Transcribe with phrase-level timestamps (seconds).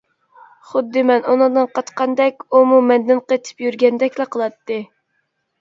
[0.69, 4.83] خۇددى مەن ئۇنىڭدىن قاچقاندەك، ئۇمۇ مەندىن قېچىپ يۈرگەندەكلا قىلاتتى.